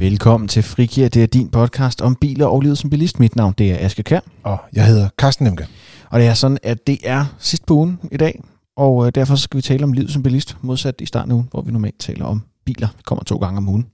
[0.00, 1.08] Velkommen til Frikir.
[1.08, 3.20] Det er din podcast om biler og livet som bilist.
[3.20, 4.20] Mit navn det er Aske Kær.
[4.42, 5.66] Og jeg hedder Carsten Nemke.
[6.10, 8.42] Og det er sådan, at det er sidst på ugen i dag,
[8.76, 11.48] og øh, derfor skal vi tale om livet som bilist, modsat i starten af ugen,
[11.50, 12.88] hvor vi normalt taler om biler.
[12.96, 13.86] Vi kommer to gange om ugen.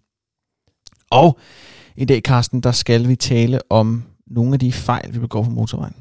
[1.11, 1.39] Og
[1.97, 5.51] i dag, Carsten, der skal vi tale om nogle af de fejl, vi begår på
[5.51, 5.97] motorvejen.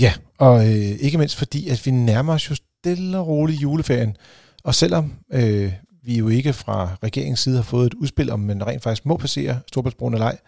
[0.00, 4.16] Ja, og øh, ikke mindst fordi, at vi nærmer os jo stille og roligt juleferien.
[4.64, 8.66] Og selvom øh, vi jo ikke fra regeringens side har fået et udspil om, man
[8.66, 10.38] rent faktisk må passere Storbritannien eller ej,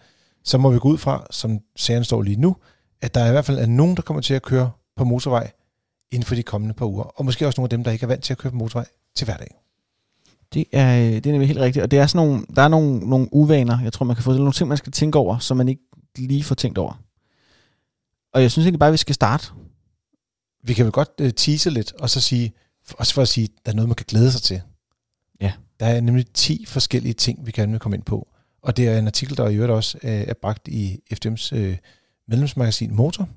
[0.43, 2.55] så må vi gå ud fra, som sagen står lige nu,
[3.01, 5.51] at der i hvert fald er nogen, der kommer til at køre på motorvej
[6.11, 7.03] inden for de kommende par uger.
[7.03, 8.85] Og måske også nogle af dem, der ikke er vant til at køre på motorvej
[9.15, 9.55] til hverdag.
[10.53, 11.83] Det er, øh, det er nemlig helt rigtigt.
[11.83, 14.33] Og det er sådan nogle, der er nogle, nogle uvaner, jeg tror, man kan få
[14.33, 15.81] nogle ting, man skal tænke over, som man ikke
[16.17, 17.01] lige får tænkt over.
[18.33, 19.47] Og jeg synes egentlig bare, at vi skal starte.
[20.63, 22.53] Vi kan vel godt uh, tease lidt, og så sige,
[22.93, 24.61] også for at sige, at der er noget, man kan glæde sig til.
[25.41, 25.53] Ja.
[25.79, 28.27] Der er nemlig 10 forskellige ting, vi gerne vil komme ind på.
[28.63, 31.77] Og det er en artikel, der i øvrigt også øh, er bragt i FDM's øh,
[32.27, 33.29] medlemsmagasin Motor,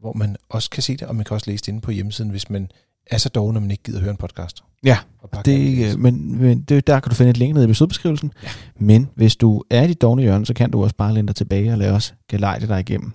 [0.00, 2.30] hvor man også kan se det, og man kan også læse det inde på hjemmesiden,
[2.30, 2.70] hvis man
[3.06, 4.62] er så dog, når man ikke gider høre en podcast.
[4.84, 4.98] Ja,
[5.44, 8.32] det, men, men det, der kan du finde et link ned i episodebeskrivelsen.
[8.42, 8.48] Ja.
[8.78, 11.36] Men hvis du er i dit dogne hjørne, så kan du også bare læne dig
[11.36, 13.12] tilbage og lade os gelejte dig igennem.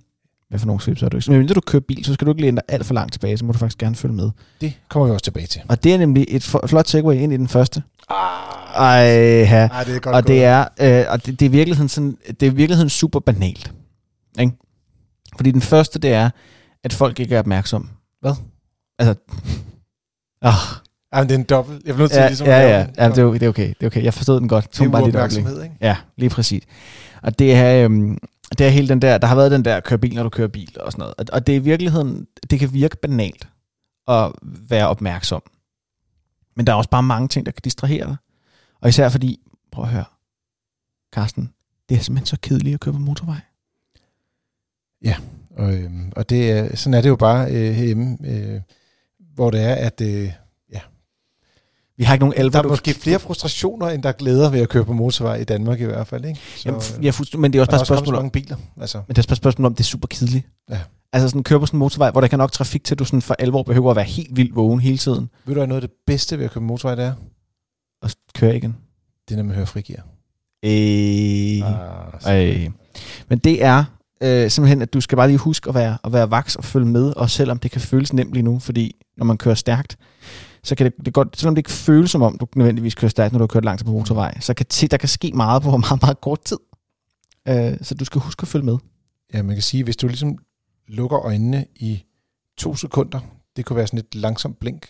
[0.50, 1.32] Hvad for nogle slips er du ikke?
[1.32, 3.38] Men hvis du kører bil, så skal du ikke læne dig alt for langt tilbage,
[3.38, 4.30] så må du faktisk gerne følge med.
[4.62, 5.62] Det kommer vi også tilbage til.
[5.68, 7.84] Og det er nemlig et flot segway ind i den første.
[8.10, 8.96] Ej,
[9.52, 9.70] ja.
[9.72, 12.48] ah, det er godt og det er, øh, og det, det, er virkeligheden sådan, det
[12.48, 13.74] er virkeligheden super banalt.
[14.40, 14.54] Ikke?
[15.36, 16.30] Fordi den første, det er,
[16.84, 17.88] at folk ikke er opmærksomme.
[18.22, 18.34] Hvad?
[19.00, 19.16] Altså,
[20.42, 20.54] ah,
[21.16, 21.86] Ja, men det er en dobbelt.
[21.86, 23.68] Jeg bliver nødt til ja, ligesom ja, ja, ja det, er, okay, det er okay.
[23.68, 24.04] Det er okay.
[24.04, 24.72] Jeg forstod den godt.
[24.72, 25.38] Det er Tog bare lige et øjeblik.
[25.38, 25.76] uopmærksomhed, ikke?
[25.82, 26.64] Ja, lige præcis.
[27.24, 28.18] Og det er, øhm,
[28.58, 30.48] det er hele den der, der har været den der, kør bil, når du kører
[30.48, 31.14] bil og sådan noget.
[31.18, 33.48] Og, og det er i virkeligheden, det kan virke banalt
[34.08, 34.32] at
[34.70, 35.42] være opmærksom.
[36.56, 38.16] Men der er også bare mange ting, der kan distrahere dig.
[38.82, 39.40] Og især fordi,
[39.72, 40.06] prøv at høre,
[41.14, 41.54] Carsten,
[41.90, 43.40] det er simpelthen så kedeligt at køre på motorvej.
[45.02, 45.16] Ja,
[45.50, 48.62] Og, øhm, og det sådan er det jo bare øh, hjemme, øh,
[49.18, 50.32] hvor det er, at øh,
[51.98, 52.50] vi har ikke nogen alvor.
[52.50, 55.44] der er måske flere frustrationer, end der er glæder ved at køre på motorvej i
[55.44, 56.26] Danmark i hvert fald.
[56.26, 56.40] Ikke?
[56.56, 58.56] Så, Jamen, øh, ja, fuldstændig, men det er også bare et spørgsmål om, mange biler.
[58.82, 60.48] Altså, men det er også bare et spørgsmål om, det er super kedeligt.
[60.70, 60.80] Ja.
[61.14, 63.06] Altså sådan køre på sådan en motorvej, hvor der kan nok trafik til, at du
[63.06, 65.30] sådan for alvor behøver at være helt vildt vågen hele tiden.
[65.46, 67.14] ved du, hvad noget af det bedste ved at køre på motorvej, det er?
[68.02, 68.76] Og køre igen.
[69.30, 70.06] Det er, når man hører frigear.
[70.66, 72.64] Øh.
[72.64, 72.70] Øh.
[73.30, 73.84] Men det er
[74.24, 76.88] øh, simpelthen, at du skal bare lige huske at være, at være vaks og følge
[76.88, 79.98] med, og selvom det kan føles nemt lige nu, fordi når man kører stærkt,
[80.66, 83.34] så kan det, det godt, selvom det ikke føles som om, du nødvendigvis kører stærkt,
[83.34, 86.02] når du har kørt langt på motorvej, så kan der kan ske meget på meget,
[86.02, 86.58] meget kort tid.
[87.48, 88.78] Øh, så du skal huske at følge med.
[89.34, 90.38] Ja, man kan sige, hvis du ligesom
[90.88, 92.04] lukker øjnene i
[92.58, 93.20] to sekunder,
[93.56, 94.88] det kunne være sådan et langsomt blink,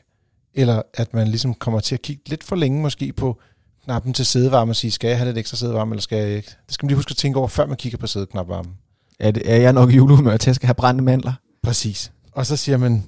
[0.53, 3.39] eller at man ligesom kommer til at kigge lidt for længe måske på
[3.83, 6.51] knappen til sædevarme og sige, skal jeg have lidt ekstra sædevarme, eller skal jeg ikke?
[6.65, 8.73] Det skal man lige huske at tænke over, før man kigger på sædeknapvarmen.
[9.19, 11.33] Er, det, er jeg nok i julehumør til, at jeg skal have brændte mandler?
[11.63, 12.11] Præcis.
[12.31, 13.03] Og så siger man,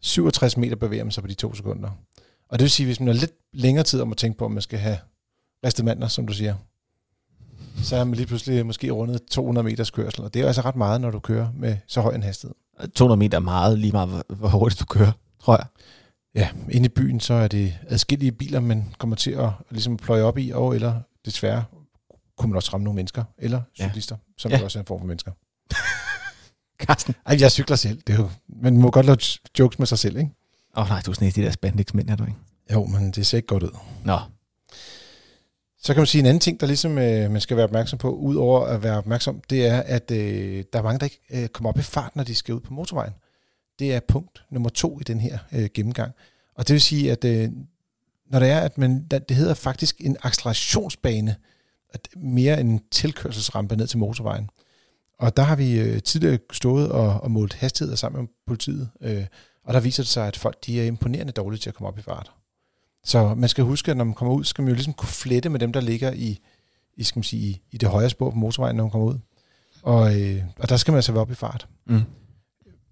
[0.00, 1.90] 67 meter bevæger man sig på de to sekunder.
[2.48, 4.50] Og det vil sige, hvis man har lidt længere tid om at tænke på, om
[4.52, 4.98] man skal have
[5.66, 6.54] ristet mandler, som du siger,
[7.82, 10.20] så er man lige pludselig måske rundet 200 meters kørsel.
[10.24, 12.54] Og det er jo altså ret meget, når du kører med så høj en hastighed.
[12.94, 15.12] 200 meter er meget, lige meget hvor, hurtigt du kører,
[15.42, 15.66] tror jeg.
[16.34, 20.22] Ja, inde i byen, så er det adskillige biler, man kommer til at ligesom pløje
[20.22, 21.64] op i, og eller desværre
[22.38, 23.88] kunne man også ramme nogle mennesker, eller Ja.
[23.88, 24.58] cyklister, som Ja.
[24.58, 24.64] ja.
[24.64, 25.32] også er en form for mennesker.
[26.80, 27.14] Carsten.
[27.26, 28.00] Ej, jeg cykler selv.
[28.06, 28.30] Det er jo,
[28.62, 29.18] man må godt lave
[29.58, 30.30] jokes med sig selv, ikke?
[30.76, 32.36] Åh oh, nej, du er sådan en af de der spandex-mænd, er du ikke?
[32.72, 33.76] Jo, men det ser ikke godt ud.
[34.04, 34.18] Nå,
[35.82, 38.10] Så kan man sige en anden ting, der ligesom øh, man skal være opmærksom på,
[38.14, 41.70] udover at være opmærksom, det er, at øh, der er mange, der ikke øh, kommer
[41.70, 43.12] op i fart, når de skal ud på motorvejen.
[43.78, 46.12] Det er punkt nummer to i den her øh, gennemgang.
[46.54, 47.48] Og det vil sige, at øh,
[48.30, 51.36] når det er, at man, det hedder faktisk en accelerationsbane,
[51.94, 54.50] at mere end en tilkørselsrampe ned til motorvejen.
[55.20, 59.26] Og der har vi øh, tidligere stået og, og målt hastigheder sammen med politiet, øh,
[59.64, 61.98] og der viser det sig, at folk de er imponerende dårlige til at komme op
[61.98, 62.32] i fart.
[63.04, 65.48] Så man skal huske, at når man kommer ud, skal man jo ligesom kunne flette
[65.48, 66.38] med dem, der ligger i,
[66.96, 69.18] i, skal man sige, i, det højre spor på motorvejen, når man kommer ud.
[69.82, 71.68] Og, øh, og der skal man altså være op i fart.
[71.86, 72.02] mm.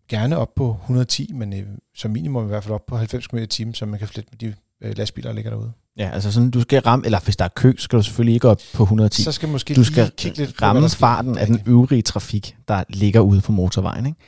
[0.08, 3.36] Gerne op på 110, men øh, som minimum i hvert fald op på 90 km
[3.36, 5.72] i timen, så man kan flette med de øh, lastbiler, der ligger derude.
[5.98, 8.34] Ja, altså sådan, du skal ramme, eller hvis der er kø, så skal du selvfølgelig
[8.34, 9.22] ikke op på 110.
[9.22, 10.98] Så skal måske du skal kigge lidt på, ramme sker.
[10.98, 14.06] farten af den øvrige trafik, der ligger ude på motorvejen.
[14.06, 14.18] Ikke?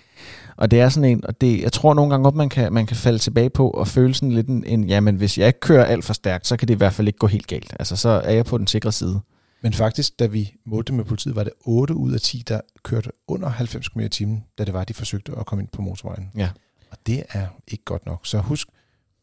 [0.56, 2.86] Og det er sådan en, og det, jeg tror nogle gange godt, man kan, man
[2.86, 5.84] kan falde tilbage på og føle sådan lidt en, en, jamen hvis jeg ikke kører
[5.84, 7.76] alt for stærkt, så kan det i hvert fald ikke gå helt galt.
[7.78, 9.20] Altså så er jeg på den sikre side.
[9.62, 13.10] Men faktisk, da vi målte med politiet, var det 8 ud af 10, der kørte
[13.28, 16.30] under 90 km i timen, da det var, de forsøgte at komme ind på motorvejen.
[16.36, 16.48] Ja.
[16.90, 18.26] Og det er ikke godt nok.
[18.26, 18.68] Så husk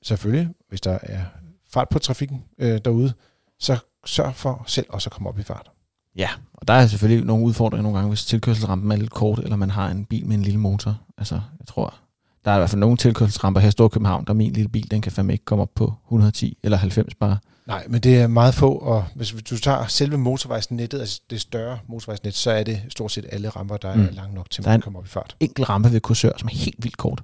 [0.01, 1.21] selvfølgelig, hvis der er
[1.73, 3.13] fart på trafikken øh, derude,
[3.59, 5.71] så sørg for selv også at komme op i fart.
[6.15, 9.55] Ja, og der er selvfølgelig nogle udfordringer nogle gange, hvis tilkørselsrampen er lidt kort, eller
[9.55, 10.97] man har en bil med en lille motor.
[11.17, 11.93] Altså, jeg tror,
[12.45, 15.01] der er i hvert fald nogle tilkørselsramper her i Storkøbenhavn, der min lille bil, den
[15.01, 17.37] kan fandme ikke komme op på 110 eller 90 bare.
[17.67, 21.79] Nej, men det er meget få, og hvis du tager selve motorvejsnettet, altså det større
[21.87, 24.05] motorvejsnet, så er det stort set alle ramper, der mm.
[24.05, 25.35] er langt nok til, at man kommer op i fart.
[25.39, 27.23] enkelt rampe ved kursør, som er helt vildt kort.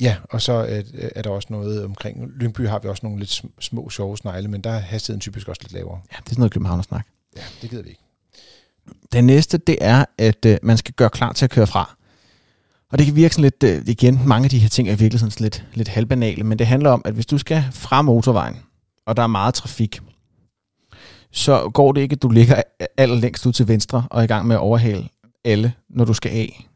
[0.00, 3.42] Ja, og så er, er der også noget omkring, Lyngby har vi også nogle lidt
[3.60, 6.00] små sjove snegle, men der er hastigheden typisk også lidt lavere.
[6.12, 7.06] Ja, det er sådan noget Københavner-snak.
[7.36, 8.02] Ja, det gider vi ikke.
[9.12, 11.96] Det næste, det er, at øh, man skal gøre klar til at køre fra.
[12.90, 15.20] Og det kan virke sådan lidt, øh, igen, mange af de her ting er virkelig
[15.20, 18.56] sådan lidt, lidt halvbanale, men det handler om, at hvis du skal fra motorvejen,
[19.06, 20.00] og der er meget trafik,
[21.30, 22.62] så går det ikke, at du ligger
[22.96, 25.08] allerlængst ud til venstre og er i gang med at overhale
[25.44, 26.68] alle, når du skal af.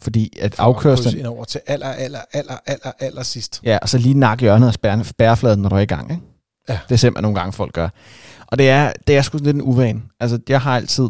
[0.00, 1.18] Fordi at For afkørslen...
[1.18, 3.60] Ind over til aller, aller, aller, aller, aller sidst.
[3.64, 6.10] Ja, og så lige nakke hjørnet af spærre- spærrefladen, når du er i gang.
[6.10, 6.22] Ikke?
[6.68, 6.78] Ja.
[6.88, 7.88] Det er simpelthen nogle gange, folk gør.
[8.46, 10.02] Og det er, det er sgu lidt en uvane.
[10.20, 11.08] Altså, jeg har altid...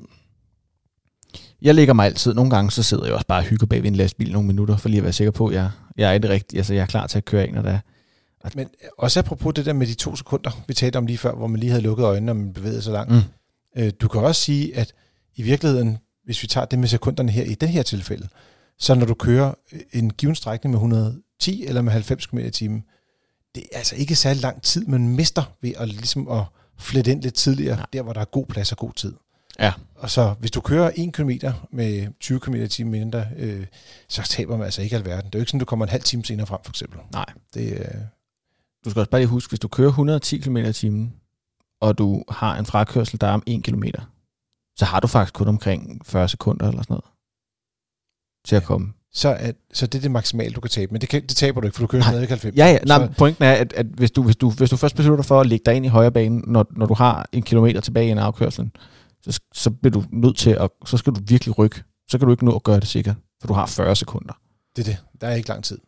[1.63, 2.35] Jeg ligger mig altid.
[2.35, 4.77] Nogle gange, så sidder jeg også bare og hygger bag ved en lastbil nogle minutter,
[4.77, 6.59] for lige at være sikker på, at jeg, jeg er det rigtige.
[6.59, 7.79] Altså, jeg er klar til at køre ind, når der er.
[8.55, 8.69] Men
[8.99, 11.61] også apropos det der med de to sekunder, vi talte om lige før, hvor man
[11.61, 13.13] lige havde lukket øjnene, og man bevægede sig langt.
[13.13, 13.21] Mm.
[13.83, 14.93] Øh, Du kan også sige, at
[15.37, 18.29] i virkeligheden, hvis vi tager det med sekunderne her i det her tilfælde,
[18.79, 19.55] så når du kører
[19.93, 22.85] en given strækning med 110 eller med 90 km i timen,
[23.55, 26.45] det er altså ikke særlig lang tid, man mister ved at, ligesom at
[26.79, 27.87] flette ind lidt tidligere, Nej.
[27.93, 29.15] der hvor der er god plads og god tid.
[29.59, 29.73] Ja.
[29.95, 31.31] Og så hvis du kører 1 km
[31.73, 33.67] med 20 km i timen mindre, øh,
[34.09, 35.27] så taber man altså ikke alverden.
[35.27, 37.01] Det er jo ikke sådan, du kommer en halv time senere frem, for eksempel.
[37.13, 37.27] Nej.
[37.55, 37.95] Det, øh,
[38.85, 41.15] Du skal også bare lige huske, hvis du kører 110 km i timen,
[41.81, 43.85] og du har en frakørsel, der er om 1 km,
[44.77, 47.05] så har du faktisk kun omkring 40 sekunder eller sådan noget
[48.49, 48.93] til at komme.
[49.13, 50.93] så, er, så det er det maksimale, du kan tabe.
[50.93, 52.11] Men det, kan, det taber du ikke, for du kører Nej.
[52.13, 52.57] stadig 90.
[52.57, 52.79] Ja, ja.
[52.87, 55.25] Nej, Så- pointen er, at, at hvis, du, hvis, du, hvis du først beslutter dig
[55.27, 58.07] for at lægge dig ind i højre bane, når, når du har en kilometer tilbage
[58.09, 58.71] i en afkørsel,
[59.23, 61.83] så, så bliver du nødt til at, så skal du virkelig rykke.
[62.11, 64.33] Så kan du ikke nå at gøre det sikkert, for du har 40 sekunder.
[64.77, 64.99] Det er det.
[65.21, 65.79] Der er ikke lang tid.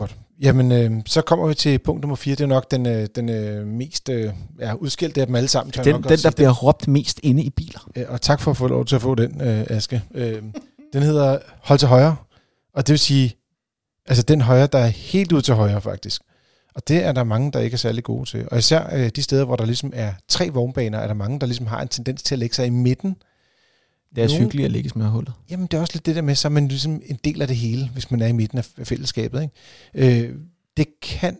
[0.00, 0.16] Godt.
[0.40, 2.34] Jamen, øh, så kommer vi til punkt nummer 4.
[2.34, 5.72] Det er nok den, øh, den øh, mest øh, ja, udskilte af dem alle sammen.
[5.84, 6.32] Den, den der sige.
[6.32, 7.90] bliver råbt mest inde i biler.
[7.96, 10.02] Ja, og tak for at få lov til at få den, øh, Aske.
[10.14, 10.42] Øh,
[10.92, 12.16] den hedder Hold til højre.
[12.74, 13.34] Og det vil sige,
[14.06, 16.22] altså den højre, der er helt ud til højre faktisk.
[16.74, 18.48] Og det er der mange, der ikke er særlig gode til.
[18.50, 21.46] Og især øh, de steder, hvor der ligesom er tre vognbaner, er der mange, der
[21.46, 23.16] ligesom har en tendens til at lægge sig i midten.
[24.14, 25.32] Det er Nogen- hyggeligt at ligge i smørhullet.
[25.50, 27.48] Jamen, det er også lidt det der med, så er man ligesom en del af
[27.48, 29.42] det hele, hvis man er i midten af fællesskabet.
[29.94, 30.24] Ikke?
[30.28, 30.34] Øh,
[30.76, 31.38] det kan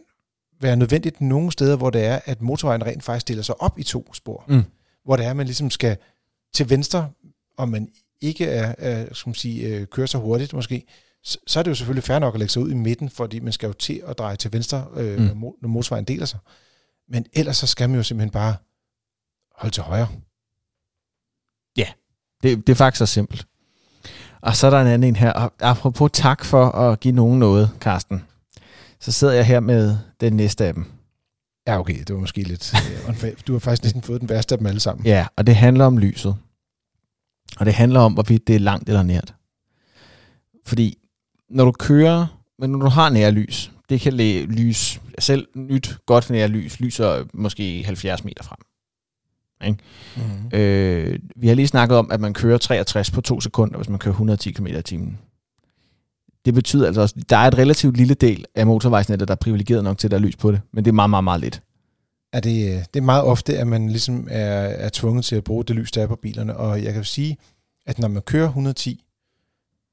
[0.60, 3.82] være nødvendigt nogle steder, hvor det er, at motorvejen rent faktisk deler sig op i
[3.82, 4.44] to spor.
[4.48, 4.62] Mm.
[5.04, 5.96] Hvor det er, at man ligesom skal
[6.54, 7.10] til venstre,
[7.58, 7.88] og man
[8.20, 10.84] ikke er, er skal man sige, øh, kører så hurtigt måske,
[11.22, 13.40] så, så er det jo selvfølgelig fair nok at lægge sig ud i midten, fordi
[13.40, 15.24] man skal jo til at dreje til venstre, øh, Mm.
[15.24, 16.38] når, mo- når motorvejen deler sig.
[17.08, 18.56] Men ellers så skal man jo simpelthen bare
[19.56, 20.08] holde til højre.
[22.42, 23.46] Det, det er faktisk så simpelt.
[24.40, 25.32] Og så er der en anden en her.
[25.32, 28.24] Og apropos tak for at give nogen noget, Karsten.
[29.00, 30.84] Så sidder jeg her med den næste af dem.
[31.66, 32.74] Ja, okay, det var måske lidt
[33.24, 33.32] øh.
[33.46, 35.06] Du har faktisk næsten fået den værste af dem alle sammen.
[35.06, 36.36] Ja, og det handler om lyset.
[37.58, 39.34] Og det handler om, hvorvidt det er langt eller nært.
[40.66, 40.98] Fordi
[41.50, 42.26] når du kører,
[42.58, 47.82] men når du har nærlys, det kan læ- lys, selv nyt godt nærlys, lyser måske
[47.84, 48.58] 70 meter frem.
[50.16, 50.58] Mm.
[50.58, 53.98] Øh, vi har lige snakket om, at man kører 63 på to sekunder, hvis man
[53.98, 55.18] kører 110 km i timen.
[56.44, 59.36] Det betyder altså også, at der er et relativt lille del af motorvejsnettet, der er
[59.36, 60.60] privilegeret nok til, at der er lys på det.
[60.72, 61.62] Men det er meget, meget, meget lidt.
[62.32, 65.44] er det, øh, det er meget ofte, at man ligesom er, er tvunget til at
[65.44, 66.56] bruge det lys, der er på bilerne.
[66.56, 67.36] Og jeg kan sige,
[67.86, 69.04] at når man kører 110,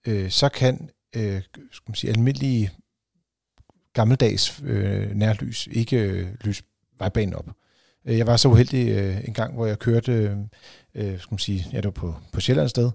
[0.07, 2.71] øh, så kan øh, skal man sige, almindelige
[3.93, 6.63] gammeldags øh, nærlys ikke øh, lyse
[6.99, 7.49] vejbanen op.
[8.07, 10.31] Øh, Jeg var så uheldig øh, en gang, hvor jeg kørte, øh,
[10.95, 12.91] øh, skal man sige, ja, det var på, på Sjælland et sted,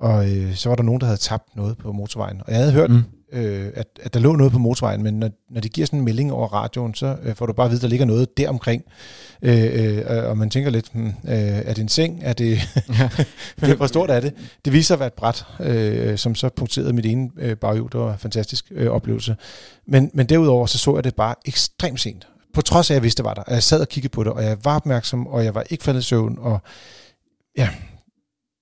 [0.00, 2.40] og øh, så var der nogen, der havde tabt noget på motorvejen.
[2.46, 3.02] Og jeg havde hørt, Mm.
[3.32, 6.04] øh, at, at der lå noget på motorvejen, men når, når de giver sådan en
[6.04, 8.48] melding over radioen, så øh, får du bare at vide, at der ligger noget der
[8.48, 8.82] omkring.
[9.42, 12.20] Øh, øh, og man tænker lidt, hmm, øh, er det en seng?
[12.22, 12.58] Er det,
[13.60, 14.32] det, hvor stort er det?
[14.64, 17.90] Det viser sig at være et bræt, øh, som så punkterede mit ene øh, baghjul.
[17.92, 19.36] Det var en fantastisk øh, oplevelse.
[19.86, 22.26] Men, men derudover så så jeg det bare ekstremt sent.
[22.54, 23.42] På trods af, at jeg vidste, det var der.
[23.42, 25.84] Og jeg sad og kiggede på det, og jeg var opmærksom, og jeg var ikke
[25.84, 26.38] faldet i søvn.
[26.38, 26.60] Og
[27.56, 27.70] ja,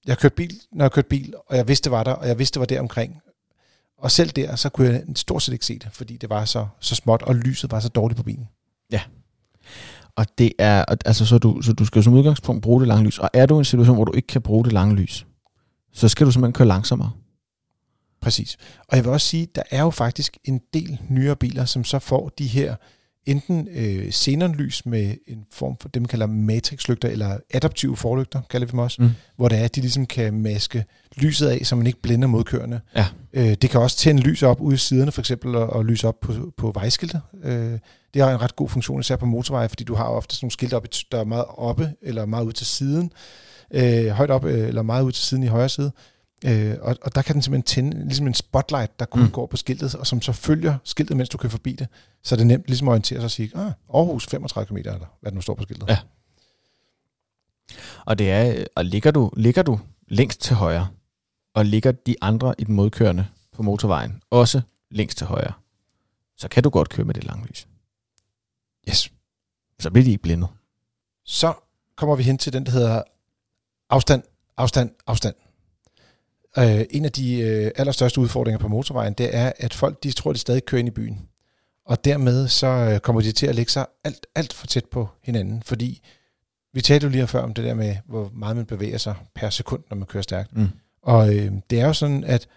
[0.07, 2.39] jeg kørte bil, når jeg kørte bil, og jeg vidste, det var der, og jeg
[2.39, 3.21] vidste, det var der omkring.
[3.99, 6.67] Og selv der, så kunne jeg stort set ikke se det, fordi det var så,
[6.81, 8.49] så småt, og lyset var så dårligt på bilen.
[10.17, 13.19] Og det er, altså, så, du, så du skal som udgangspunkt bruge det lange lys.
[13.19, 15.27] Og er du i en situation, hvor du ikke kan bruge det lange lys,
[15.93, 17.11] så skal du simpelthen køre langsommere.
[18.21, 18.57] Præcis.
[18.89, 21.99] Og jeg vil også sige, der er jo faktisk en del nyere biler, som så
[21.99, 22.77] får de her
[23.27, 28.67] enten øh, xenonlys med en form for det, man kalder matrixlygter, eller adaptive forlygter, kalder
[28.67, 29.11] vi dem også, mm.
[29.37, 30.85] hvor det er, at de ligesom kan maske
[31.17, 32.81] lyset af, så man ikke blænder modkørende.
[32.97, 33.07] Ja.
[33.33, 36.09] Øh, det kan også tænde lys op ude i siderne, for eksempel, og, og lyse
[36.09, 37.21] op på, på vejskilte.
[37.45, 37.79] Øh,
[38.15, 40.53] det har en ret god funktion, især på motorveje, fordi du har ofte sådan nogle
[40.53, 43.13] skilte, op, der er meget oppe, eller meget ud til siden,
[43.71, 45.93] øh, højt op, øh, eller meget ud til siden i højre side.
[46.45, 49.31] Øh, og, og der kan den simpelthen tænde ligesom en spotlight, der kun mm.
[49.31, 51.89] går på skiltet, og som så følger skiltet, mens du kører forbi det.
[52.23, 54.99] Så det er nemt ligesom at orientere sig og sige, ah, Aarhus 35 km, eller
[55.21, 55.89] hvad der nu står på skiltet.
[55.89, 55.99] Ja.
[58.05, 60.89] Og det er, og ligger du, ligger du længst til højre,
[61.55, 65.53] og ligger de andre i den modkørende på motorvejen også længst til højre,
[66.37, 67.69] så kan du godt køre med det lange lys.
[68.89, 69.13] Yes.
[69.81, 70.49] Så bliver de ikke blindet.
[71.25, 71.55] Så
[71.97, 73.03] kommer vi hen til den, der hedder
[73.91, 74.23] afstand,
[74.57, 75.35] afstand, afstand.
[76.59, 80.33] Øh, en af de øh, allerstørste udfordringer på motorvejen, det er, at folk de tror,
[80.33, 81.29] de stadig kører ind i byen.
[81.87, 85.09] Og dermed så øh, kommer de til at lægge sig alt, alt for tæt på
[85.23, 86.03] hinanden, fordi
[86.73, 89.51] vi talte jo lige før om det der med, hvor meget man bevæger sig per
[89.51, 90.57] sekund, når man kører stærkt.
[90.57, 90.69] Mm.
[91.03, 92.49] Og øh, det er jo sådan, at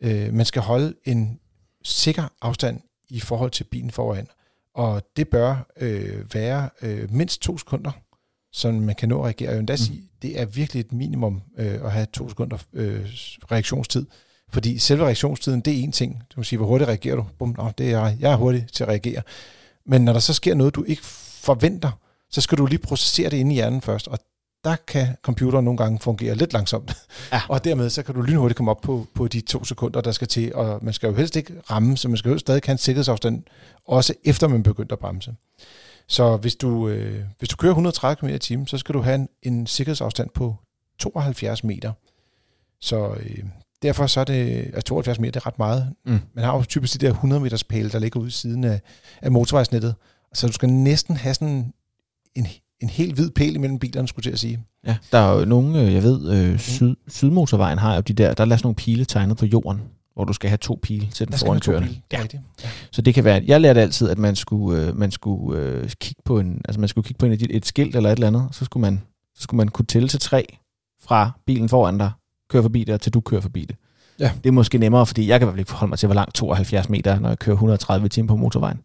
[0.00, 1.40] øh, man skal holde en
[1.84, 4.28] sikker afstand i forhold til bilen foran.
[4.74, 7.90] Og det bør øh, være øh, mindst to sekunder,
[8.54, 9.48] så man kan nå at reagere.
[9.48, 9.76] Jeg vil endda mm.
[9.76, 13.00] sige, det er virkelig et minimum øh, at have to sekunder øh,
[13.50, 14.06] reaktionstid.
[14.48, 16.22] Fordi selve reaktionstiden, det er en ting.
[16.30, 17.26] Du må sige, hvor hurtigt reagerer du?
[17.38, 19.22] Bum, nå, det er, jeg er hurtig til at reagere.
[19.86, 21.02] Men når der så sker noget, du ikke
[21.42, 21.90] forventer,
[22.30, 24.08] så skal du lige processere det inde i hjernen først.
[24.08, 24.18] Og
[24.64, 26.96] der kan computeren nogle gange fungere lidt langsomt.
[27.32, 27.40] Ja.
[27.52, 30.28] og dermed så kan du lynhurtigt komme op på, på de to sekunder, der skal
[30.28, 30.54] til.
[30.54, 33.42] Og man skal jo helst ikke ramme, så man skal jo stadig have en sikkerhedsafstand,
[33.84, 35.34] også efter man begynder at bremse.
[36.08, 39.14] Så hvis du, øh, hvis du kører 130 km i timen, så skal du have
[39.14, 40.56] en, en sikkerhedsafstand på
[40.98, 41.92] 72 meter.
[42.80, 43.44] Så øh,
[43.82, 45.92] derfor så er det, altså 72 meter, det er ret meget.
[46.06, 46.20] Mm.
[46.34, 48.80] Man har jo typisk de der 100 meters pæle, der ligger ude i siden af,
[49.22, 49.94] af motorvejsnettet.
[50.32, 51.72] Så du skal næsten have sådan
[52.34, 52.46] en,
[52.80, 54.64] en helt hvid pæl imellem bilerne, skulle jeg til at sige.
[54.86, 58.34] Ja, der er jo nogle, øh, jeg ved, øh, syd, Sydmotorvejen har jo de der,
[58.34, 59.80] der er sådan nogle pile tegnet på jorden,
[60.14, 62.00] hvor du skal have to pile til den foran kørende.
[62.12, 62.20] Ja.
[62.32, 62.38] ja.
[62.90, 66.22] Så det kan være, jeg lærte altid, at man skulle, øh, man skulle øh, kigge
[66.24, 68.48] på en, altså man skulle kigge på en, et, et skilt eller et eller andet,
[68.52, 69.02] så skulle man,
[69.34, 70.58] så skulle man kunne tælle til tre
[71.02, 72.10] fra bilen foran dig,
[72.50, 73.76] køre forbi det, til du kører forbi det.
[74.18, 74.32] Ja.
[74.44, 76.14] Det er måske nemmere, fordi jeg kan i hvert fald ikke forholde mig til, hvor
[76.14, 78.80] langt 72 meter når jeg kører 130 timer på motorvejen.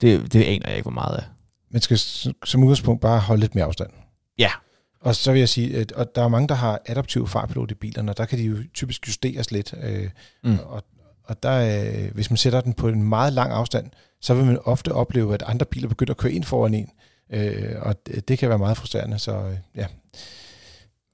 [0.00, 1.24] Det, det aner jeg ikke, hvor meget af.
[1.70, 1.98] Man skal
[2.44, 3.90] som udgangspunkt bare holde lidt mere afstand.
[4.38, 4.50] Ja.
[5.04, 7.74] Og så vil jeg sige, at og der er mange, der har adaptiv fartpilot i
[7.74, 9.74] bilerne, og der kan de jo typisk justeres lidt.
[9.82, 10.08] Øh,
[10.44, 10.58] mm.
[10.58, 10.84] Og,
[11.24, 14.58] og der, øh, hvis man sætter den på en meget lang afstand, så vil man
[14.64, 16.90] ofte opleve, at andre biler begynder at køre ind foran en.
[17.30, 17.96] Øh, og
[18.28, 19.86] det, kan være meget frustrerende, så øh, ja.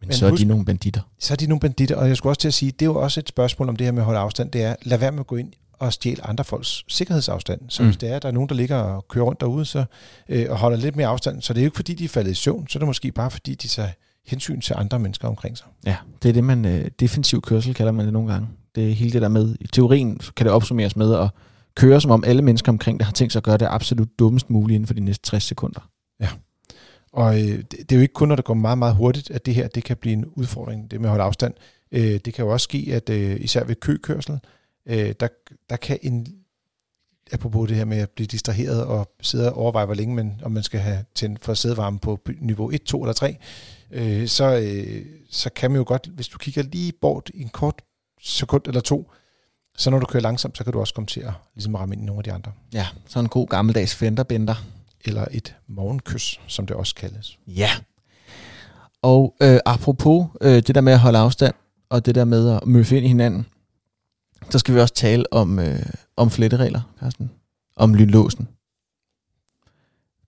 [0.00, 1.00] Men, Men så er husk, de nogle banditter.
[1.18, 3.00] Så er de nogle banditter, og jeg skulle også til at sige, det er jo
[3.00, 5.20] også et spørgsmål om det her med at holde afstand, det er, lad være med
[5.20, 7.60] at gå ind og stjæle andre folks sikkerhedsafstand.
[7.68, 7.88] Så mm.
[7.88, 9.84] hvis det er, at der er nogen, der ligger og kører rundt derude så,
[10.28, 12.30] øh, og holder lidt mere afstand, så det er jo ikke fordi, de er faldet
[12.30, 13.88] i søvn, så er det måske bare fordi, de tager
[14.26, 15.66] hensyn til andre mennesker omkring sig.
[15.86, 18.48] Ja, det er det, man øh, defensiv kørsel kalder man det nogle gange.
[18.74, 21.28] Det er hele det der med, i teorien kan det opsummeres med at
[21.74, 24.50] køre, som om alle mennesker omkring det har tænkt sig at gøre det absolut dummest
[24.50, 25.88] muligt inden for de næste 60 sekunder.
[26.20, 26.28] Ja,
[27.12, 29.46] og øh, det, det er jo ikke kun, når det går meget, meget hurtigt, at
[29.46, 31.54] det her det kan blive en udfordring, det med at holde afstand.
[31.92, 34.38] Øh, det kan jo også ske, at øh, især ved køkørsel,
[34.86, 35.28] øh, der,
[35.70, 36.26] der kan en,
[37.32, 40.52] apropos det her med at blive distraheret og sidde og overveje, hvor længe man, om
[40.52, 43.36] man skal have tændt for sædevarme på niveau 1, 2 eller 3,
[43.90, 47.48] øh, så, øh, så kan man jo godt, hvis du kigger lige bort i en
[47.48, 47.82] kort
[48.20, 49.10] sekund eller to,
[49.76, 52.02] så når du kører langsomt, så kan du også komme til at ligesom ramme ind
[52.02, 52.52] i nogle af de andre.
[52.72, 54.54] Ja, så en god gammeldags fenderbender.
[55.04, 57.38] Eller et morgenkys, som det også kaldes.
[57.46, 57.70] Ja.
[59.02, 61.54] Og øh, apropos øh, det der med at holde afstand,
[61.88, 63.46] og det der med at møffe ind i hinanden,
[64.50, 65.82] så skal vi også tale om, øh,
[66.16, 67.30] om fletteregler, Carsten.
[67.76, 68.48] Om lynlåsen.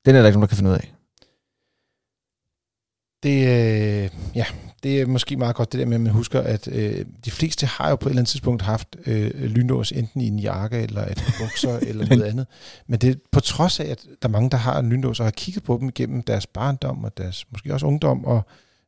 [0.04, 0.92] Den er der ikke nogen, der kan finde ud af.
[3.22, 4.44] Det, øh, ja,
[4.82, 7.66] det er måske meget godt det der med, at man husker, at øh, de fleste
[7.66, 11.06] har jo på et eller andet tidspunkt haft øh, lynlås enten i en jakke eller
[11.06, 12.46] et bukser eller noget andet.
[12.86, 15.30] Men det på trods af, at der er mange, der har en lynlås og har
[15.30, 18.24] kigget på dem gennem deres barndom og deres måske også ungdom.
[18.24, 18.42] Og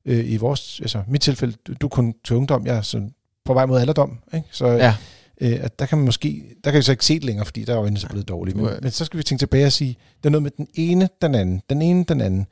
[0.04, 3.14] øh, i vores, altså mit tilfælde, du, du kun til ungdom, jeg er sådan
[3.44, 4.18] på vej mod alderdom.
[4.34, 4.48] Ikke?
[4.50, 4.94] Så ja.
[5.40, 7.64] Øh, at der kan man måske, der kan vi så ikke se det længere, fordi
[7.64, 8.56] der er jo så blevet dårligt.
[8.56, 11.08] Men, men så skal vi tænke tilbage og sige, det er noget med den ene,
[11.22, 12.46] den anden, den ene, den anden.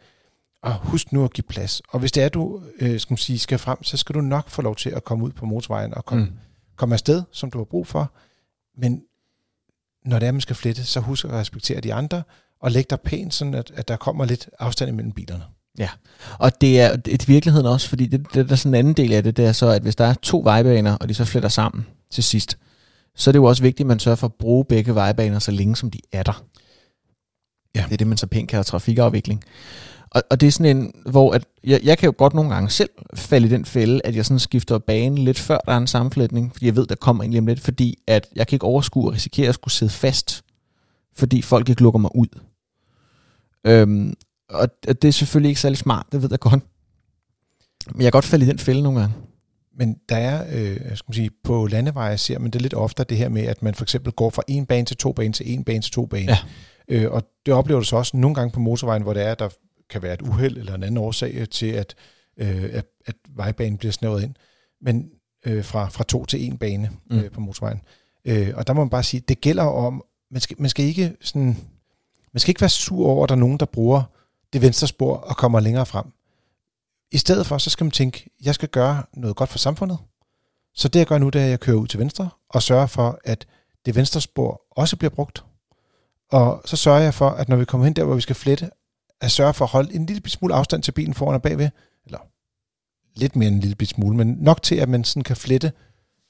[0.62, 1.83] Og husk nu at give plads.
[1.89, 4.62] Og hvis det er, du øh, skal, sige, skal frem, så skal du nok få
[4.62, 6.31] lov til at komme ud på motorvejen og komme, mm.
[6.77, 8.12] komme afsted, som du har brug for.
[8.79, 9.03] Men
[10.05, 12.23] når det er, man skal flette, så husk at respektere de andre,
[12.61, 15.45] og læg dig pænt, sådan at, at der kommer lidt afstand imellem bilerne.
[15.79, 15.89] Ja,
[16.39, 19.12] og det er et virkeligheden også, fordi det, det, der er sådan en anden del
[19.12, 21.49] af det, det er så, at hvis der er to vejbaner, og de så fletter
[21.49, 22.59] sammen til sidst,
[23.16, 25.50] så er det jo også vigtigt, at man sørger for at bruge begge vejbaner så
[25.50, 26.45] længe, som de er der.
[27.75, 27.85] Ja.
[27.85, 29.45] Det er det, man så pænt kalder trafikafvikling.
[30.11, 32.71] Og, og det er sådan en, hvor at jeg, jeg kan jo godt nogle gange
[32.71, 35.87] selv falde i den fælde, at jeg sådan skifter bane lidt før der er en
[35.87, 38.66] sammenflætning, fordi jeg ved, der kommer en lige om lidt, fordi at jeg kan ikke
[38.66, 40.45] overskue og risikere at skulle sidde fast,
[41.16, 42.26] fordi folk ikke lukker mig ud.
[43.66, 44.14] Øhm,
[44.49, 46.64] og det er selvfølgelig ikke særlig smart, det ved jeg godt.
[47.87, 49.14] Men jeg kan godt falde i den fælde nogle gange.
[49.83, 53.17] Men der er, øh, skal man sige, på landeveje ser man det lidt oftere, det
[53.17, 55.65] her med, at man for eksempel går fra en bane til to bane til en
[55.65, 56.33] bane til to bane.
[56.33, 56.39] Ja.
[56.89, 59.49] Øh, og det oplever du så også nogle gange på motorvejen, hvor det er, der
[59.91, 61.95] kan være et uheld eller en anden årsag til, at,
[62.37, 64.35] øh, at, at vejbanen bliver snævret ind.
[64.81, 65.11] Men
[65.47, 67.19] øh, fra, fra to til en bane Mm.
[67.19, 67.81] øh, på motorvejen.
[68.25, 71.17] Øh, og der må man bare sige, det gælder om, man skal, man skal ikke
[71.21, 71.57] sådan,
[72.33, 74.03] man skal ikke være sur over, at der er nogen, der bruger
[74.53, 76.05] det venstre spor og kommer længere frem.
[77.12, 79.99] I stedet for, så skal man tænke, jeg skal gøre noget godt for samfundet.
[80.75, 82.87] Så det jeg gør nu, det er, at jeg kører ud til venstre og sørger
[82.87, 83.47] for, at
[83.87, 85.45] det venstre spor også bliver brugt.
[86.31, 88.71] Og så sørger jeg for, at når vi kommer hen der, hvor vi skal flette,
[89.21, 91.69] at sørge for at holde en lille smule afstand til bilen foran og bagved.
[92.04, 92.19] Eller
[93.16, 95.73] lidt mere end en lille smule, men nok til, at man sådan kan flette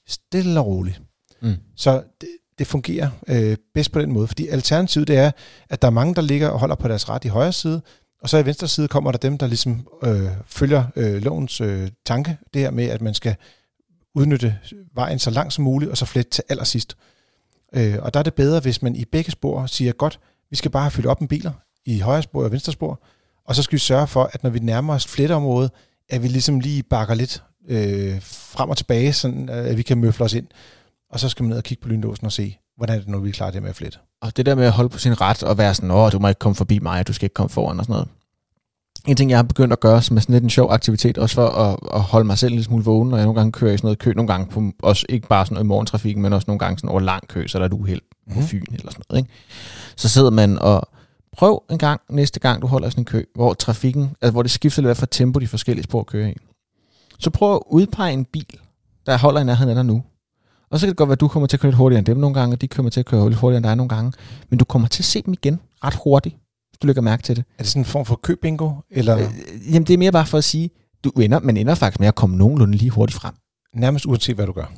[0.07, 1.03] stille og roligt.
[1.43, 1.57] Mm.
[1.77, 5.31] Så det, det fungerer øh, bedst på den måde, fordi alternativet det er,
[5.69, 7.83] at der er mange, der ligger og holder på deres ret i højre side,
[8.23, 11.91] og så i venstre side kommer der dem, der ligesom øh, følger øh, lovens øh,
[12.07, 13.37] tanke, det her med, at man skal
[14.15, 14.59] udnytte
[14.95, 16.97] vejen så langt som muligt, og så flette til allersidst.
[17.75, 20.71] Øh, og der er det bedre, hvis man i begge spor siger, godt, vi skal
[20.71, 21.53] bare have fyldt op med biler
[21.85, 23.03] i højre spor og venstre spor,
[23.45, 25.71] og så skal vi sørge for, at når vi nærmer os fletteområdet,
[26.09, 30.25] at vi ligesom lige bakker lidt øh, frem og tilbage, sådan at vi kan møfle
[30.25, 30.47] os ind.
[31.11, 33.21] Og så skal man ned og kigge på lynlåsen og se, hvordan er det nu,
[33.21, 33.99] vi klarer det med at flette.
[34.23, 36.29] Og det der med at holde på sin ret og være sådan, åh, du må
[36.29, 38.09] ikke komme forbi mig, du skal ikke komme foran og sådan noget.
[39.07, 41.35] En ting, jeg har begyndt at gøre, som er sådan lidt en sjov aktivitet, også
[41.35, 43.73] for at, at holde mig selv en lille smule vågen, når jeg nogle gange kører
[43.73, 46.33] i sådan noget kø, nogle gange på, også ikke bare sådan noget i morgentrafikken, men
[46.33, 48.01] også nogle gange sådan over lang kø, så der er et uheld
[48.33, 48.47] på Mhm.
[48.47, 49.23] Fyn eller sådan noget.
[49.23, 49.33] Ikke?
[49.97, 50.89] Så sidder man og
[51.37, 54.51] prøv en gang næste gang, du holder sådan en kø, hvor trafikken, altså hvor det
[54.51, 56.35] skifter lidt for tempo, de forskellige spor kører i.
[57.19, 58.59] Så prøv at udpege en bil,
[59.07, 60.03] der holder i nærheden af dig nu.
[60.73, 62.07] Og så kan det godt være, at du kommer til at køre lidt hurtigere end
[62.07, 64.13] dem nogle gange, og de kommer til at køre lidt hurtigere end dig nogle gange.
[64.51, 66.35] Men du kommer til at se dem igen ret hurtigt,
[66.71, 67.45] hvis du lægger mærke til det.
[67.59, 68.71] Er det sådan en form for købingo?
[68.91, 69.25] Eller Øh,
[69.75, 70.71] jamen, det er mere bare for at sige,
[71.05, 73.35] du ender, man ender faktisk med at komme nogenlunde lige hurtigt frem.
[73.75, 74.73] nærmest uanset hvad du gør?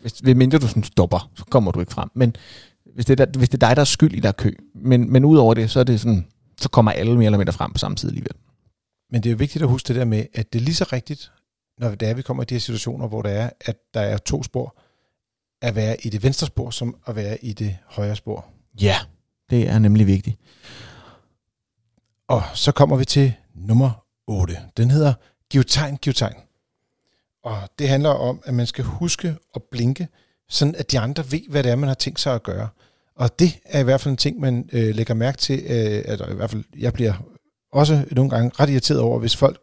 [0.00, 2.08] Hvis, hvis mindre du sådan stopper, så kommer du ikke frem.
[2.14, 2.36] Men
[2.94, 4.50] hvis det, er, der- hvis det er dig, der er skyld i der er kø,
[4.74, 6.26] men, men udover det, så er det sådan,
[6.60, 8.32] så kommer alle mere eller mindre frem på samme tid alligevel.
[9.12, 10.84] Men det er jo vigtigt at huske det der med, at det er lige så
[10.92, 11.32] rigtigt,
[11.78, 14.16] når det er, vi kommer i de her situationer, hvor det er, at der er
[14.18, 14.76] to spor,
[15.62, 18.46] at være i det venstre spor, som at være i det højre spor.
[18.80, 18.96] Ja,
[19.50, 20.36] det er nemlig vigtigt.
[22.28, 24.56] Og så kommer vi til nummer 8.
[24.76, 25.14] Den hedder
[25.50, 26.36] Giv tegn, giv tegn.
[27.44, 30.08] Og det handler om, at man skal huske at blinke,
[30.48, 32.68] sådan at de andre ved, hvad det er, man har tænkt sig at gøre.
[33.16, 36.20] Og det er i hvert fald en ting, man øh, lægger mærke til, øh, at
[36.30, 37.12] i hvert fald jeg bliver
[37.72, 39.60] også nogle gange ret irriteret over, hvis folk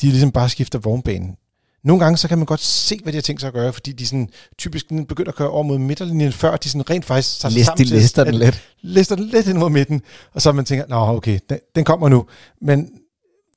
[0.00, 1.36] de ligesom bare skifter vognbanen.
[1.84, 3.92] Nogle gange så kan man godt se, hvad de har tænkt sig at gøre, fordi
[3.92, 7.50] de sådan typisk begynder at køre over mod midterlinjen, før de sådan rent faktisk tager
[7.50, 8.62] sig List, sammen de til lister at- den lidt.
[8.82, 10.02] lister den lidt ind mod midten,
[10.34, 12.26] og så man tænker, nå okay, den, den kommer nu.
[12.62, 12.90] Men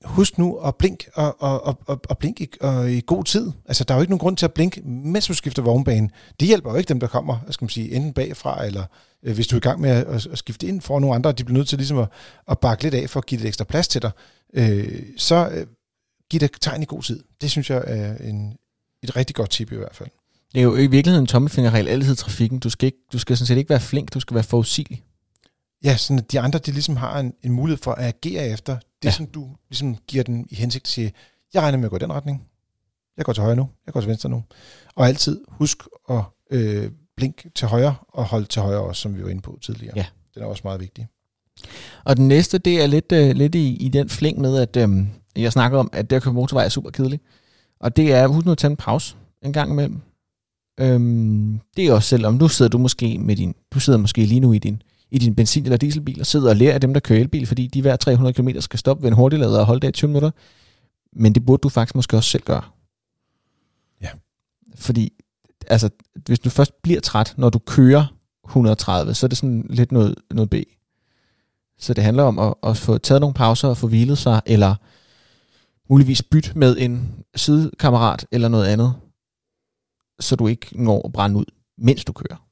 [0.06, 3.52] husk nu at blink og, og, og, og, og blink i, og i god tid.
[3.66, 6.10] Altså, der er jo ikke nogen grund til at blinke, mens du skifter vognbane.
[6.40, 8.84] Det hjælper jo ikke dem, der kommer, skal man sige, enten bagfra, eller
[9.24, 11.32] øh, hvis du er i gang med at, at, at skifte ind for nogle andre,
[11.32, 12.08] de bliver nødt til ligesom at,
[12.50, 14.12] at bakke lidt af for at give lidt ekstra plads til dig.
[14.54, 15.66] Øh, så øh,
[16.32, 17.24] giv det tegn i god tid.
[17.42, 18.58] Det synes jeg er en,
[19.04, 20.10] et rigtig godt tip i hvert fald.
[20.54, 22.60] Det er jo i virkeligheden en tommelfingerregel altid trafikken.
[22.60, 25.04] Du skal, ikke, du skal sådan set ikke være flink, du skal være forudsigelig.
[25.84, 28.74] Ja, sådan at de andre, de ligesom har en, en mulighed for at agere efter
[28.74, 29.12] det, Ja.
[29.12, 31.14] som du ligesom giver den i hensigt til at sige,
[31.54, 32.44] jeg regner med at gå i den retning.
[33.18, 34.44] Jeg går til højre nu, jeg går til venstre nu.
[34.96, 39.24] Og altid husk at øh, blink til højre og holde til højre også, som vi
[39.24, 39.94] var inde på tidligere.
[39.96, 40.06] Ja.
[40.36, 41.08] Den er også meget vigtig.
[42.04, 45.08] Og den næste, det er lidt, øh, lidt i, i den fling med, at øhm,
[45.36, 47.24] jeg snakker om, at det at køre motorvej er super kedeligt.
[47.80, 50.02] Og det er, husk nu at tage en pause en gang imellem.
[50.80, 54.40] Øhm, det er også selvom, nu sidder du måske med din, du sidder måske lige
[54.40, 57.00] nu i din, i din benzin- eller dieselbil og sidder og lærer af dem, der
[57.00, 59.88] kører elbil, fordi de hver 300 km skal stoppe ved en hurtiglader og holde der
[59.88, 60.32] i 20 minutter.
[61.14, 62.64] Men det burde du faktisk måske også selv gøre.
[64.02, 64.10] Ja.
[64.76, 65.14] Fordi,
[65.68, 65.90] altså,
[66.26, 68.06] hvis du først bliver træt, når du kører
[68.46, 70.56] 130, så er det sådan lidt noget, noget B.
[71.80, 74.76] Så det handler om at, at få taget nogle pauser og få hvilet sig, eller
[75.92, 78.96] muligvis bytte med en sidekammerat eller noget andet,
[80.20, 81.46] så du ikke når at brænde ud,
[81.78, 82.48] mens du kører.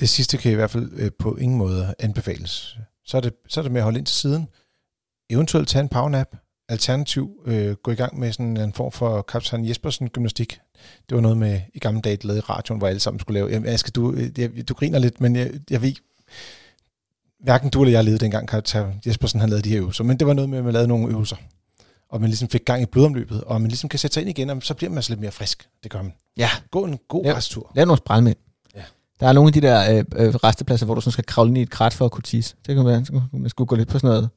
[0.00, 2.78] Det sidste kan i hvert fald øh, på ingen måde anbefales.
[3.04, 4.48] Så er, det, så er det med at holde ind til siden.
[5.30, 6.36] Eventuelt tage en powernap.
[6.68, 10.60] Alternativ øh, gå i gang med sådan en form for kaptajn Jespersen gymnastik.
[11.08, 13.34] Det var noget med i gamle dage, det lavede i radioen, hvor alle sammen skulle
[13.34, 13.50] lave.
[13.50, 15.94] Jamen, Aske, du, øh, jeg, du griner lidt, men jeg, jeg ved
[17.40, 20.26] hverken du eller jeg levede dengang, kaptajn Jespersen han lavede de her øvelser, men det
[20.26, 21.36] var noget med, at man lavede nogle øvelser,
[22.12, 24.50] og man ligesom fik gang i blodomløbet, og man ligesom kan sætte sig ind igen,
[24.50, 25.68] og så bliver man altså lidt mere frisk.
[25.82, 26.12] Det gør man.
[26.36, 26.48] Ja.
[26.70, 27.34] Gå en god Ja.
[27.36, 27.72] resttur.
[27.74, 28.36] Lav nogle sprælmænd.
[28.76, 28.82] Ja.
[29.20, 31.58] Der er nogle af de der øh, øh, restepladser, hvor du sådan skal kravle ind
[31.58, 32.54] i et krat for at kunne tisse.
[32.66, 34.30] Det kan være, man skulle gå lidt på sådan noget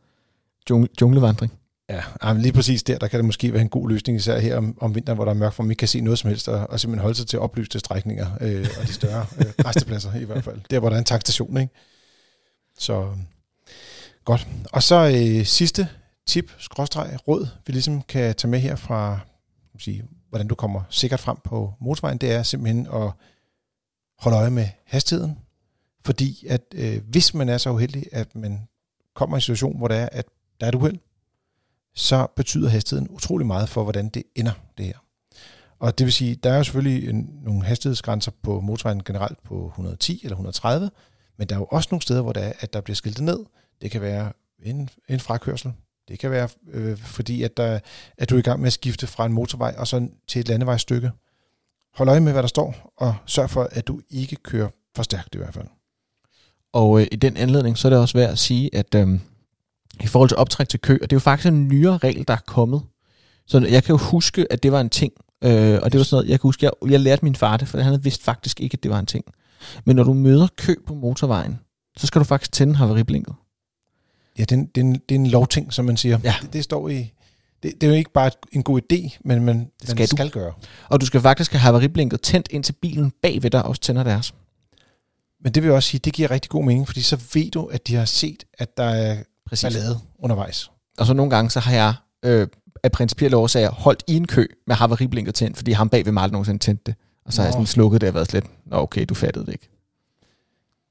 [0.69, 1.53] jungle, junglevandring.
[1.89, 4.39] Ja, ej, men lige præcis der, der kan det måske være en god løsning, især
[4.39, 6.27] her om, om vinteren, hvor der er mørkt, hvor man ikke kan se noget som
[6.27, 10.13] helst, og, og simpelthen holde sig til oplyste strækninger, øh, og de større øh, restepladser
[10.15, 10.61] i hvert fald.
[10.69, 11.73] Der, hvor der er en tankstation, ikke?
[12.79, 13.07] Så
[14.25, 14.47] godt.
[14.71, 15.87] Og så øh, sidste
[16.27, 19.19] tip, skråstreg, råd, vi ligesom kan tage med her fra,
[19.79, 23.11] sige, hvordan du kommer sikkert frem på motorvejen, det er simpelthen at
[24.19, 25.39] holde øje med hastigheden,
[26.05, 28.67] fordi at øh, hvis man er så uheldig, at man
[29.13, 30.25] kommer i en situation, hvor der er, at
[30.59, 30.97] der er et uheld,
[31.95, 34.97] så betyder hastigheden utrolig meget for, hvordan det ender, det her.
[35.79, 39.67] Og det vil sige, der er jo selvfølgelig en, nogle hastighedsgrænser på motorvejen generelt på
[39.67, 40.91] 110 eller 130,
[41.37, 43.45] men der er jo også nogle steder, hvor der er, at der bliver skiltet ned.
[43.81, 45.73] Det kan være en, en frakørsel.
[46.07, 47.79] Det kan være, øh, fordi at, der,
[48.17, 50.47] at du er i gang med at skifte fra en motorvej og så til et
[50.47, 51.11] landevejsstykke.
[51.95, 55.35] Hold øje med, hvad der står, og sørg for, at du ikke kører for stærkt
[55.35, 55.67] i hvert fald.
[56.73, 59.19] Og øh, i den anledning, så er det også værd at sige, at øh,
[60.03, 62.33] i forhold til optræk til kø, og det er jo faktisk en nyere regel, der
[62.33, 62.81] er kommet.
[63.47, 65.13] Så jeg kan jo huske, at det var en ting,
[65.43, 67.67] øh, og det var sådan noget, jeg kan huske, jeg, jeg lærte min far det,
[67.67, 69.25] for han vidste faktisk ikke, at det var en ting.
[69.85, 71.59] Men når du møder kø på motorvejen,
[71.97, 73.35] så skal du faktisk tænde haveriblinket.
[74.39, 76.19] Ja, det er, en, det, er en, det er en lovting, som man siger.
[76.23, 76.35] Ja.
[76.41, 77.11] Det, det står i...
[77.63, 80.15] Det, det er jo ikke bare en god idé, men man, det skal man du.
[80.15, 80.53] skal gøre.
[80.89, 84.33] Og du skal faktisk have haveriblinket tændt, indtil bilen bagved dig også tænder deres.
[85.43, 87.65] Men det vil jeg også sige, det giver rigtig god mening, fordi så ved du,
[87.65, 89.63] at de har set, at der er Præcis.
[89.63, 90.71] ballade undervejs.
[90.97, 91.93] Og så nogle gange, så har jeg
[92.25, 92.47] øh,
[92.83, 96.33] af principielle årsager holdt i en kø med haveriblinket tændt, fordi ham bagved mig aldrig
[96.33, 96.95] nogensinde tændte det.
[97.25, 97.55] Og så har jeg Nå.
[97.55, 99.69] sådan slukket det og været slet, Nå okay, du fattede det ikke.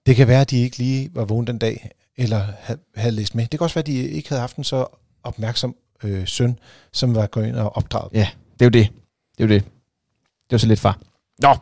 [0.07, 3.35] Det kan være, at de ikke lige var vågne den dag, eller havde, havde læst
[3.35, 3.47] med.
[3.47, 4.87] Det kan også være, at de ikke havde haft en så
[5.23, 6.59] opmærksom øh, søn,
[6.93, 8.13] som var gået ind og opdraget.
[8.13, 8.93] Ja, det er jo det.
[9.39, 9.65] Det er jo det.
[9.65, 10.99] Det er jo så lidt far.
[11.39, 11.57] Nå.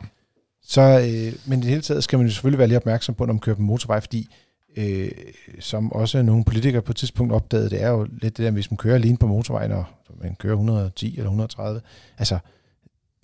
[0.63, 3.25] Så, øh, men i det hele taget skal man jo selvfølgelig være lidt opmærksom på,
[3.25, 4.29] når man kører på motorvej, fordi
[4.77, 5.11] øh,
[5.59, 8.71] som også nogle politikere på et tidspunkt opdagede, det er jo lidt det der, hvis
[8.71, 9.85] man kører alene på motorvejen, og
[10.21, 11.81] man kører 110 eller 130,
[12.17, 12.39] altså,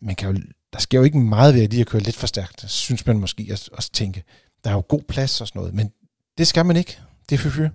[0.01, 0.41] man kan jo,
[0.73, 3.19] der sker jo ikke meget ved at lige at køre lidt for stærkt, synes man
[3.19, 4.23] måske også, også tænke.
[4.63, 5.91] Der er jo god plads og sådan noget, men
[6.37, 6.99] det skal man ikke.
[7.29, 7.69] Det fyr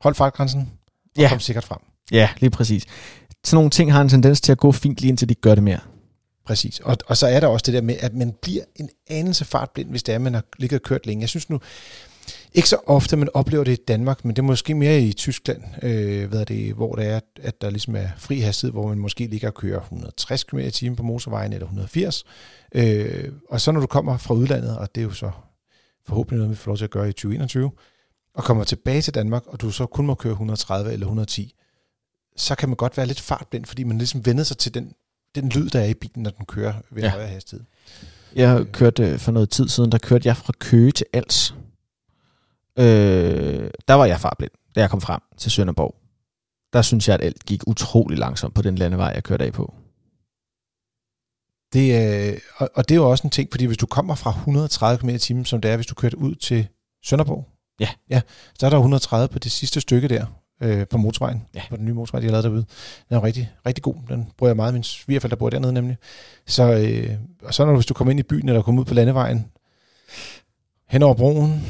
[0.00, 1.28] Hold fartgrænsen, og Ja.
[1.28, 1.78] kom sikkert frem.
[2.12, 2.84] Ja, lige præcis.
[3.44, 5.64] Sådan nogle ting har en tendens til at gå fint lige indtil de gør det
[5.64, 5.80] mere.
[6.46, 6.80] Præcis.
[6.80, 9.90] Og, og så er der også det der med, at man bliver en anelse fartblind,
[9.90, 11.20] hvis det er, at man har ligget og kørt længe.
[11.20, 11.60] Jeg synes nu,
[12.54, 15.62] ikke så ofte, man oplever det i Danmark, men det er måske mere i Tyskland,
[15.82, 18.98] øh, hvad er det, hvor det er, at der ligesom er fri hastighed, hvor man
[18.98, 22.24] måske ligger og kører 160 km i timen på motorvejen, eller 180.
[22.74, 25.30] Øh, og så når du kommer fra udlandet, og det er jo så
[26.06, 27.70] forhåbentlig noget, vi får lov til at gøre i 2021,
[28.34, 31.54] og kommer tilbage til Danmark, og du så kun må køre 130 eller 110,
[32.36, 34.94] så kan man godt være lidt fartblind, fordi man ligesom vender sig til den,
[35.34, 37.10] den lyd, der er i bilen, når den kører ved Ja.
[37.10, 37.66] højere hastighed.
[38.34, 41.54] Jeg kørte øh, for noget tid siden, der kørte jeg fra Køge til Als.
[42.78, 45.94] Øh, der var jeg farblind, da jeg kom frem til Sønderborg.
[46.72, 49.74] Der synes jeg, at alt gik utrolig langsomt på den landevej, jeg kørte af på.
[51.72, 54.30] Det, er, og, og det er jo også en ting, fordi hvis du kommer fra
[54.30, 56.68] 130 km i timen, som det er, hvis du kørte ud til
[57.04, 57.48] Sønderborg,
[57.80, 57.88] Ja.
[58.10, 58.20] ja
[58.58, 60.26] så er der 130 på det sidste stykke der,
[60.62, 61.62] øh, på motorvejen, Ja.
[61.70, 62.64] på den nye motorvej, de har lavet derude.
[63.08, 63.94] Den er rigtig, rigtig god.
[64.08, 64.74] Den bruger jeg meget.
[64.74, 65.96] Min svigerforældre bor dernede nemlig.
[66.46, 67.10] Så, øh,
[67.44, 69.46] og så når du, hvis du kommer ind i byen, eller kommer ud på landevejen,
[70.88, 71.66] hen over broen,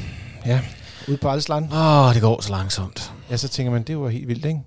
[0.46, 0.60] ja,
[1.08, 3.12] ud på Alsland, Åh, oh, det går så langsomt.
[3.30, 4.60] ja, så tænker man, det var helt vildt, ikke?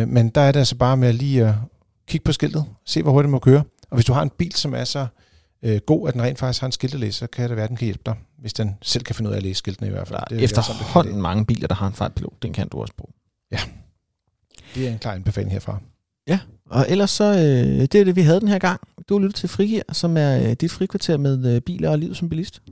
[0.00, 1.54] Øh, men der er det altså bare med at lige at
[2.08, 3.62] kigge på skiltet, se hvor hurtigt man må køre.
[3.90, 5.06] Og hvis du har en bil, som er så
[5.62, 7.76] øh, god, at den rent faktisk har en skiltelæser, så kan det være, at den
[7.76, 10.08] kan hjælpe dig, hvis den selv kan finde ud af at læse skiltene i hvert
[10.08, 10.18] fald.
[10.18, 12.42] Der er er efterhånden mange biler, der har en fartpilot.
[12.42, 13.12] Den kan du også bruge.
[13.50, 13.58] Det,
[14.74, 15.80] det er en klar anbefaling herfra.
[16.72, 18.80] Og ellers så, øh, det er det, vi havde den her gang.
[19.08, 22.14] Du har lyttet til Frigir, som er øh, dit frikvarter med øh, biler og liv
[22.14, 22.62] som bilist.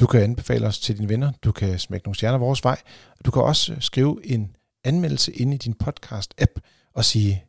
[0.00, 1.32] Du kan anbefale os til dine venner.
[1.44, 2.78] Du kan smække nogle stjerner vores vej.
[3.24, 6.60] Du kan også skrive en anmeldelse ind i din podcast-app
[6.94, 7.44] og sige,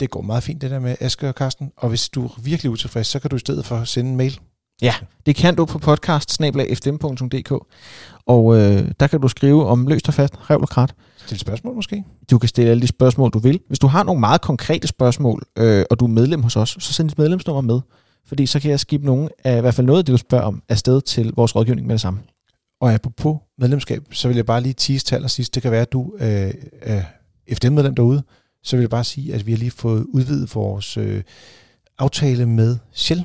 [0.00, 1.72] det går meget fint det der med Aske og Karsten.
[1.76, 4.40] Og hvis du er virkelig utilfreds, så kan du i stedet for sende en mail.
[5.26, 6.30] Det kan du på podcast
[8.26, 10.94] og øh, der kan du skrive om løst og fast, revl og krat.
[11.26, 12.04] Stil spørgsmål måske.
[12.30, 13.60] Du kan stille alle de spørgsmål, du vil.
[13.68, 16.92] Hvis du har nogle meget konkrete spørgsmål, øh, og du er medlem hos os, så
[16.92, 17.80] send dit medlemsnummer med.
[18.26, 20.44] Fordi så kan jeg skibe nogen af i hvert fald noget af det, du spørger
[20.44, 22.20] om, afsted til vores rådgivning med det samme.
[22.80, 25.54] Og apropos medlemskab, så vil jeg bare lige tease til allersidst.
[25.54, 27.02] Det kan være, at du øh, er
[27.54, 28.22] FDM-medlem derude.
[28.62, 31.22] Så vil jeg bare sige, at vi har lige fået udvidet vores øh,
[31.98, 33.24] aftale med Shell,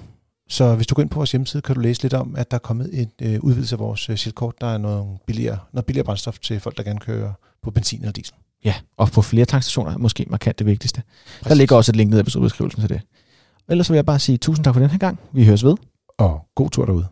[0.50, 2.56] Så hvis du går ind på vores hjemmeside, kan du læse lidt om, at der
[2.56, 4.62] er kommet en øh, udvidelse af vores øh, Shell-kort.
[4.62, 8.12] Der er noget billigere, noget billigere brændstof til folk, der gerne kører på benzin eller
[8.12, 8.36] diesel.
[8.66, 11.02] Ja, og på flere tankstationer er måske markant det vigtigste.
[11.26, 11.48] Præcis.
[11.48, 13.02] Der ligger også et link ned i episodebeskrivelsen til det.
[13.70, 15.20] Ellers vil jeg bare sige tusind tak for den her gang.
[15.34, 15.76] Vi høres ved.
[16.18, 17.08] Og god tur derude.